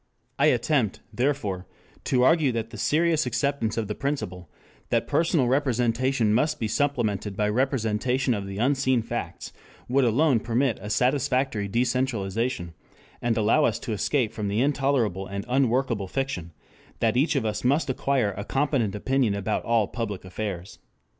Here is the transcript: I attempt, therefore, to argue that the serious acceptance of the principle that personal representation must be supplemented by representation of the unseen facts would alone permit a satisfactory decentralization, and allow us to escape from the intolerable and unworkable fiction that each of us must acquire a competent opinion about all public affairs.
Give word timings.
I 0.39 0.47
attempt, 0.47 0.99
therefore, 1.13 1.67
to 2.05 2.23
argue 2.23 2.51
that 2.53 2.71
the 2.71 2.77
serious 2.79 3.27
acceptance 3.27 3.77
of 3.77 3.87
the 3.87 3.93
principle 3.93 4.49
that 4.89 5.05
personal 5.07 5.47
representation 5.47 6.33
must 6.33 6.59
be 6.59 6.67
supplemented 6.67 7.37
by 7.37 7.47
representation 7.49 8.33
of 8.33 8.47
the 8.47 8.57
unseen 8.57 9.03
facts 9.03 9.53
would 9.87 10.03
alone 10.03 10.39
permit 10.39 10.79
a 10.81 10.89
satisfactory 10.89 11.67
decentralization, 11.67 12.73
and 13.21 13.37
allow 13.37 13.63
us 13.63 13.77
to 13.77 13.93
escape 13.93 14.33
from 14.33 14.47
the 14.47 14.59
intolerable 14.61 15.27
and 15.27 15.45
unworkable 15.47 16.07
fiction 16.07 16.51
that 16.99 17.15
each 17.15 17.35
of 17.35 17.45
us 17.45 17.63
must 17.63 17.87
acquire 17.87 18.33
a 18.35 18.43
competent 18.43 18.95
opinion 18.95 19.35
about 19.35 19.63
all 19.65 19.87
public 19.87 20.25
affairs. 20.25 20.79